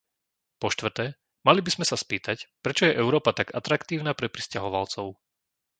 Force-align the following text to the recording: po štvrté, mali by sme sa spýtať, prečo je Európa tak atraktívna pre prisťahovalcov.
po 0.61 0.67
štvrté, 0.75 1.05
mali 1.47 1.61
by 1.63 1.73
sme 1.77 1.85
sa 1.89 1.93
spýtať, 2.03 2.37
prečo 2.65 2.83
je 2.89 2.97
Európa 3.03 3.31
tak 3.39 3.47
atraktívna 3.59 4.11
pre 4.19 4.27
prisťahovalcov. 4.35 5.07